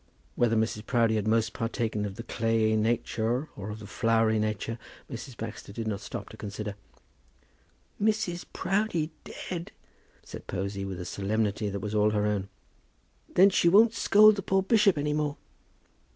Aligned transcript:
Whether 0.35 0.55
Mrs. 0.55 0.87
Proudie 0.87 1.15
had 1.17 1.27
most 1.27 1.53
partaken 1.53 2.05
of 2.07 2.15
the 2.15 2.23
clayey 2.23 2.75
nature 2.75 3.49
or 3.55 3.69
of 3.69 3.77
the 3.77 3.85
flowery 3.85 4.39
nature, 4.39 4.79
Mrs. 5.11 5.37
Baxter 5.37 5.71
did 5.71 5.87
not 5.87 6.01
stop 6.01 6.29
to 6.29 6.37
consider. 6.37 6.73
"Mrs. 8.01 8.45
Proudie 8.51 9.11
dead!" 9.23 9.71
said 10.23 10.47
Posy, 10.47 10.85
with 10.85 10.99
a 10.99 11.05
solemnity 11.05 11.69
that 11.69 11.81
was 11.81 11.93
all 11.93 12.09
her 12.09 12.25
own. 12.25 12.49
"Then 13.35 13.51
she 13.51 13.69
won't 13.69 13.93
scold 13.93 14.37
the 14.37 14.41
poor 14.41 14.63
bishop 14.63 14.97
any 14.97 15.13
more." 15.13 15.37